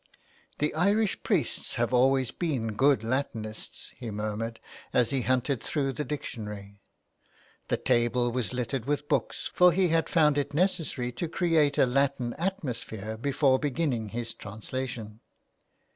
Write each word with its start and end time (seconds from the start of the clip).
''The 0.57 0.73
Irish 0.73 1.21
priests 1.21 1.75
have 1.75 1.93
always 1.93 2.31
been 2.31 2.73
good 2.73 3.03
Latin 3.03 3.45
ists," 3.45 3.91
he 3.97 4.09
murmured 4.09 4.59
as 4.93 5.11
he 5.11 5.21
hunted 5.21 5.61
through 5.61 5.93
the 5.93 6.03
dictionary. 6.03 6.79
The 7.67 7.77
table 7.77 8.31
was 8.31 8.51
littered 8.51 8.85
with 8.85 9.07
books, 9.07 9.51
for 9.53 9.71
he 9.71 9.89
had 9.89 10.09
found 10.09 10.39
it 10.39 10.55
necessary 10.55 11.11
to 11.11 11.29
create 11.29 11.77
a 11.77 11.85
Latin 11.85 12.33
atmosphere 12.39 13.15
before 13.15 13.59
beginning 13.59 14.09
his 14.09 14.33
translation. 14.33 15.19